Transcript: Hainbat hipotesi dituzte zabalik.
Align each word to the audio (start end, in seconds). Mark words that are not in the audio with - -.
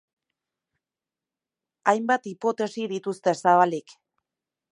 Hainbat 1.93 2.27
hipotesi 2.33 2.87
dituzte 2.97 3.39
zabalik. 3.45 3.97